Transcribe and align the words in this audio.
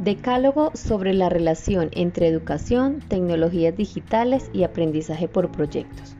Decálogo 0.00 0.70
sobre 0.74 1.14
la 1.14 1.30
relación 1.30 1.88
entre 1.92 2.28
educación, 2.28 3.00
tecnologías 3.08 3.74
digitales 3.74 4.50
y 4.52 4.64
aprendizaje 4.64 5.28
por 5.28 5.50
proyectos. 5.50 6.14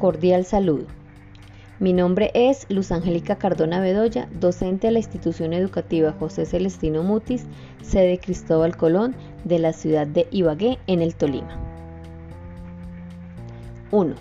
Cordial 0.00 0.46
saludo. 0.46 0.86
Mi 1.80 1.92
nombre 1.92 2.30
es 2.34 2.66
Luz 2.70 2.92
Angélica 2.92 3.36
Cardona 3.36 3.80
Bedoya, 3.80 4.28
docente 4.40 4.86
de 4.86 4.94
la 4.94 5.00
institución 5.00 5.52
educativa 5.52 6.14
José 6.18 6.46
Celestino 6.46 7.02
Mutis, 7.02 7.44
sede 7.82 8.18
Cristóbal 8.18 8.76
Colón, 8.76 9.14
de 9.44 9.58
la 9.58 9.72
ciudad 9.72 10.06
de 10.06 10.26
Ibagué, 10.30 10.78
en 10.86 11.02
el 11.02 11.14
Tolima. 11.14 11.56
1. 13.90 14.14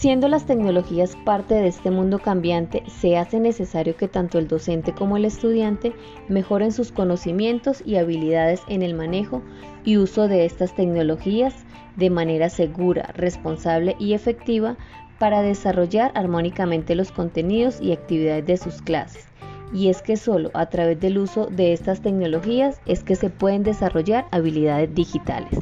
Siendo 0.00 0.28
las 0.28 0.46
tecnologías 0.46 1.14
parte 1.26 1.52
de 1.52 1.68
este 1.68 1.90
mundo 1.90 2.20
cambiante, 2.20 2.82
se 2.86 3.18
hace 3.18 3.38
necesario 3.38 3.98
que 3.98 4.08
tanto 4.08 4.38
el 4.38 4.48
docente 4.48 4.94
como 4.94 5.18
el 5.18 5.26
estudiante 5.26 5.92
mejoren 6.26 6.72
sus 6.72 6.90
conocimientos 6.90 7.82
y 7.84 7.96
habilidades 7.96 8.62
en 8.66 8.80
el 8.80 8.94
manejo 8.94 9.42
y 9.84 9.98
uso 9.98 10.26
de 10.26 10.46
estas 10.46 10.74
tecnologías 10.74 11.66
de 11.96 12.08
manera 12.08 12.48
segura, 12.48 13.12
responsable 13.14 13.94
y 13.98 14.14
efectiva 14.14 14.78
para 15.18 15.42
desarrollar 15.42 16.12
armónicamente 16.14 16.94
los 16.94 17.12
contenidos 17.12 17.78
y 17.82 17.92
actividades 17.92 18.46
de 18.46 18.56
sus 18.56 18.80
clases. 18.80 19.28
Y 19.74 19.90
es 19.90 20.00
que 20.00 20.16
solo 20.16 20.50
a 20.54 20.70
través 20.70 20.98
del 20.98 21.18
uso 21.18 21.44
de 21.44 21.74
estas 21.74 22.00
tecnologías 22.00 22.80
es 22.86 23.04
que 23.04 23.16
se 23.16 23.28
pueden 23.28 23.64
desarrollar 23.64 24.24
habilidades 24.30 24.94
digitales. 24.94 25.58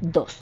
2. 0.00 0.40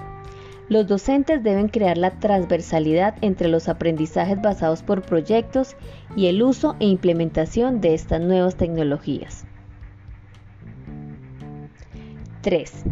Los 0.68 0.86
docentes 0.86 1.42
deben 1.42 1.68
crear 1.68 1.96
la 1.96 2.18
transversalidad 2.20 3.14
entre 3.22 3.48
los 3.48 3.70
aprendizajes 3.70 4.40
basados 4.40 4.82
por 4.82 5.00
proyectos 5.00 5.76
y 6.14 6.26
el 6.26 6.42
uso 6.42 6.76
e 6.78 6.86
implementación 6.86 7.80
de 7.80 7.94
estas 7.94 8.20
nuevas 8.20 8.56
tecnologías. 8.56 9.46
3. 12.42 12.84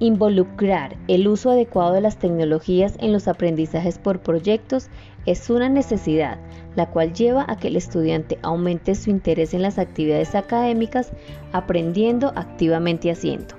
Involucrar 0.00 0.96
el 1.06 1.28
uso 1.28 1.50
adecuado 1.50 1.92
de 1.92 2.00
las 2.00 2.18
tecnologías 2.18 2.96
en 2.98 3.12
los 3.12 3.28
aprendizajes 3.28 3.98
por 3.98 4.20
proyectos 4.20 4.88
es 5.24 5.48
una 5.50 5.68
necesidad, 5.68 6.38
la 6.74 6.90
cual 6.90 7.12
lleva 7.12 7.44
a 7.48 7.56
que 7.56 7.68
el 7.68 7.76
estudiante 7.76 8.38
aumente 8.42 8.94
su 8.96 9.10
interés 9.10 9.54
en 9.54 9.62
las 9.62 9.78
actividades 9.78 10.34
académicas, 10.34 11.12
aprendiendo 11.52 12.32
activamente 12.34 13.10
haciendo. 13.10 13.54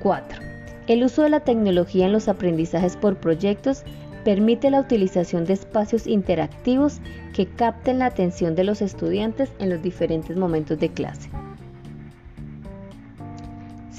4. 0.00 0.47
El 0.88 1.04
uso 1.04 1.22
de 1.22 1.28
la 1.28 1.40
tecnología 1.40 2.06
en 2.06 2.12
los 2.12 2.28
aprendizajes 2.28 2.96
por 2.96 3.18
proyectos 3.18 3.84
permite 4.24 4.70
la 4.70 4.80
utilización 4.80 5.44
de 5.44 5.52
espacios 5.52 6.06
interactivos 6.06 7.00
que 7.34 7.46
capten 7.46 7.98
la 7.98 8.06
atención 8.06 8.54
de 8.54 8.64
los 8.64 8.80
estudiantes 8.80 9.52
en 9.58 9.68
los 9.68 9.82
diferentes 9.82 10.34
momentos 10.36 10.78
de 10.78 10.88
clase. 10.88 11.28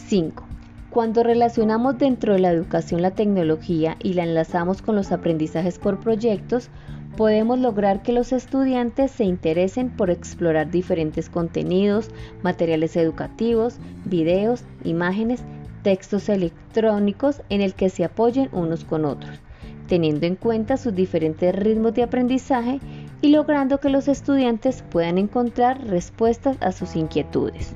5. 0.08 0.44
Cuando 0.90 1.22
relacionamos 1.22 2.00
dentro 2.00 2.34
de 2.34 2.40
la 2.40 2.50
educación 2.50 3.04
la 3.04 3.12
tecnología 3.12 3.96
y 4.02 4.14
la 4.14 4.24
enlazamos 4.24 4.82
con 4.82 4.96
los 4.96 5.12
aprendizajes 5.12 5.78
por 5.78 6.00
proyectos, 6.00 6.70
podemos 7.16 7.60
lograr 7.60 8.02
que 8.02 8.14
los 8.14 8.34
estudiantes 8.34 9.12
se 9.12 9.26
interesen 9.26 9.92
por 9.92 10.10
explorar 10.10 10.72
diferentes 10.72 11.30
contenidos, 11.30 12.10
materiales 12.42 12.96
educativos, 12.96 13.76
videos, 14.06 14.64
imágenes 14.84 15.44
textos 15.90 16.30
electrónicos 16.30 17.42
en 17.50 17.62
el 17.62 17.74
que 17.74 17.90
se 17.90 18.04
apoyen 18.04 18.48
unos 18.52 18.86
con 18.86 19.06
otros, 19.06 19.40
teniendo 19.88 20.28
en 20.28 20.36
cuenta 20.36 20.78
sus 20.78 20.94
diferentes 20.94 21.56
ritmos 21.56 21.96
de 21.96 22.04
aprendizaje 22.04 22.80
y 23.24 23.30
logrando 23.30 23.80
que 23.80 23.90
los 23.90 24.08
estudiantes 24.08 24.84
puedan 24.92 25.18
encontrar 25.18 25.84
respuestas 25.88 26.58
a 26.62 26.74
sus 26.74 26.96
inquietudes. 26.96 27.74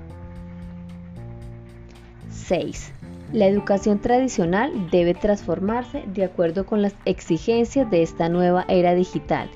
6. 2.30 2.92
La 3.32 3.48
educación 3.48 3.98
tradicional 3.98 4.92
debe 4.92 5.16
transformarse 5.16 6.04
de 6.06 6.26
acuerdo 6.26 6.68
con 6.68 6.84
las 6.84 6.94
exigencias 7.06 7.90
de 7.90 8.04
esta 8.04 8.30
nueva 8.30 8.64
era 8.68 8.94
digital, 8.94 9.50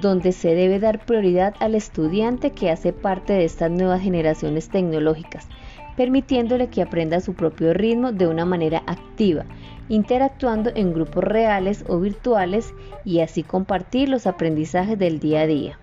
donde 0.00 0.30
se 0.30 0.54
debe 0.54 0.78
dar 0.78 1.04
prioridad 1.04 1.56
al 1.58 1.74
estudiante 1.74 2.52
que 2.52 2.70
hace 2.70 2.92
parte 2.92 3.32
de 3.32 3.44
estas 3.44 3.72
nuevas 3.72 4.02
generaciones 4.02 4.68
tecnológicas, 4.68 5.48
permitiéndole 5.96 6.68
que 6.68 6.82
aprenda 6.82 7.20
su 7.20 7.34
propio 7.34 7.74
ritmo 7.74 8.12
de 8.12 8.26
una 8.26 8.44
manera 8.44 8.82
activa, 8.86 9.44
interactuando 9.88 10.70
en 10.74 10.92
grupos 10.92 11.24
reales 11.24 11.84
o 11.88 12.00
virtuales 12.00 12.72
y 13.04 13.20
así 13.20 13.42
compartir 13.42 14.08
los 14.08 14.26
aprendizajes 14.26 14.98
del 14.98 15.20
día 15.20 15.42
a 15.42 15.46
día. 15.46 15.78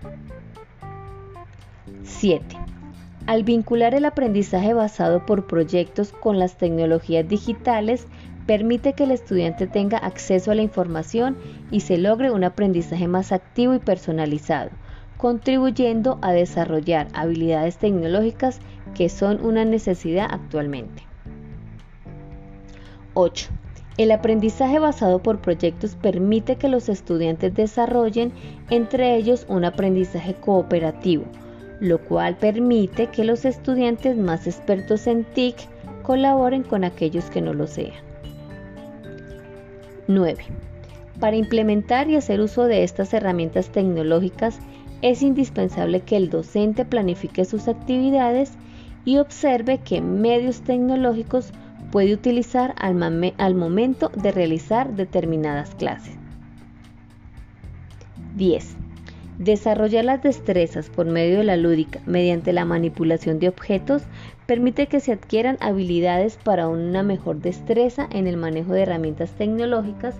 7. 2.04 2.44
Al 3.26 3.44
vincular 3.44 3.94
el 3.94 4.04
aprendizaje 4.04 4.74
basado 4.74 5.24
por 5.24 5.46
proyectos 5.46 6.12
con 6.12 6.38
las 6.38 6.56
tecnologías 6.56 7.28
digitales, 7.28 8.06
permite 8.46 8.94
que 8.94 9.04
el 9.04 9.12
estudiante 9.12 9.68
tenga 9.68 9.98
acceso 9.98 10.50
a 10.50 10.56
la 10.56 10.62
información 10.62 11.36
y 11.70 11.80
se 11.80 11.98
logre 11.98 12.32
un 12.32 12.42
aprendizaje 12.42 13.06
más 13.06 13.30
activo 13.30 13.74
y 13.74 13.78
personalizado, 13.78 14.70
contribuyendo 15.16 16.18
a 16.22 16.32
desarrollar 16.32 17.08
habilidades 17.14 17.78
tecnológicas 17.78 18.60
que 18.94 19.08
son 19.08 19.44
una 19.44 19.64
necesidad 19.64 20.26
actualmente. 20.30 21.02
8. 23.14 23.50
El 23.98 24.10
aprendizaje 24.10 24.78
basado 24.78 25.22
por 25.22 25.40
proyectos 25.40 25.96
permite 25.96 26.56
que 26.56 26.68
los 26.68 26.88
estudiantes 26.88 27.54
desarrollen 27.54 28.32
entre 28.70 29.16
ellos 29.16 29.44
un 29.48 29.64
aprendizaje 29.64 30.34
cooperativo, 30.34 31.24
lo 31.78 31.98
cual 31.98 32.36
permite 32.36 33.08
que 33.08 33.24
los 33.24 33.44
estudiantes 33.44 34.16
más 34.16 34.46
expertos 34.46 35.06
en 35.06 35.24
TIC 35.24 35.56
colaboren 36.02 36.62
con 36.62 36.84
aquellos 36.84 37.26
que 37.26 37.42
no 37.42 37.52
lo 37.52 37.66
sean. 37.66 37.92
9. 40.08 40.44
Para 41.20 41.36
implementar 41.36 42.08
y 42.08 42.16
hacer 42.16 42.40
uso 42.40 42.64
de 42.64 42.84
estas 42.84 43.12
herramientas 43.12 43.68
tecnológicas 43.68 44.58
es 45.02 45.22
indispensable 45.22 46.00
que 46.00 46.16
el 46.16 46.30
docente 46.30 46.84
planifique 46.84 47.44
sus 47.44 47.68
actividades 47.68 48.52
y 49.04 49.18
observe 49.18 49.78
qué 49.78 50.00
medios 50.00 50.62
tecnológicos 50.62 51.52
puede 51.90 52.14
utilizar 52.14 52.74
al, 52.78 53.54
momento 53.54 54.10
de 54.14 54.32
realizar 54.32 54.94
determinadas 54.94 55.74
clases. 55.74 56.16
10. 58.36 58.76
Desarrollar 59.38 60.04
las 60.04 60.22
destrezas 60.22 60.88
por 60.88 61.06
medio 61.06 61.38
de 61.38 61.44
la 61.44 61.56
lúdica 61.56 62.00
mediante 62.06 62.52
la 62.52 62.64
manipulación 62.64 63.40
de 63.40 63.48
objetos 63.48 64.02
permite 64.46 64.86
que 64.86 65.00
se 65.00 65.12
adquieran 65.12 65.58
habilidades 65.60 66.38
para 66.42 66.68
una 66.68 67.02
mejor 67.02 67.40
destreza 67.40 68.08
en 68.10 68.26
el 68.26 68.36
manejo 68.36 68.72
de 68.72 68.82
herramientas 68.82 69.32
tecnológicas, 69.32 70.14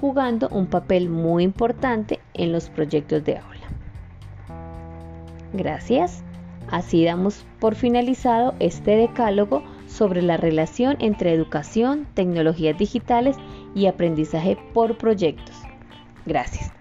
jugando 0.00 0.48
un 0.48 0.66
papel 0.66 1.08
muy 1.08 1.44
importante 1.44 2.20
en 2.34 2.52
los 2.52 2.68
proyectos 2.68 3.24
de 3.24 3.38
aula. 3.38 3.53
Gracias. 5.54 6.24
Así 6.68 7.04
damos 7.04 7.46
por 7.60 7.76
finalizado 7.76 8.54
este 8.58 8.96
decálogo 8.96 9.62
sobre 9.86 10.22
la 10.22 10.36
relación 10.36 10.96
entre 10.98 11.32
educación, 11.32 12.06
tecnologías 12.14 12.76
digitales 12.76 13.36
y 13.74 13.86
aprendizaje 13.86 14.58
por 14.72 14.98
proyectos. 14.98 15.54
Gracias. 16.26 16.72